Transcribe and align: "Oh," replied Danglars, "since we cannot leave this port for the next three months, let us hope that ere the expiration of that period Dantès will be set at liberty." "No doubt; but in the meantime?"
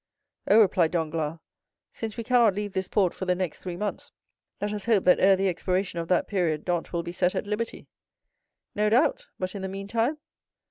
"Oh," 0.47 0.59
replied 0.61 0.89
Danglars, 0.89 1.37
"since 1.91 2.17
we 2.17 2.23
cannot 2.23 2.55
leave 2.55 2.73
this 2.73 2.87
port 2.87 3.13
for 3.13 3.25
the 3.25 3.35
next 3.35 3.59
three 3.59 3.77
months, 3.77 4.11
let 4.59 4.73
us 4.73 4.85
hope 4.85 5.03
that 5.03 5.19
ere 5.19 5.35
the 5.35 5.47
expiration 5.47 5.99
of 5.99 6.07
that 6.07 6.27
period 6.27 6.65
Dantès 6.65 6.91
will 6.91 7.03
be 7.03 7.11
set 7.11 7.35
at 7.35 7.45
liberty." 7.45 7.85
"No 8.73 8.89
doubt; 8.89 9.27
but 9.37 9.53
in 9.53 9.61
the 9.61 9.67
meantime?" 9.67 10.17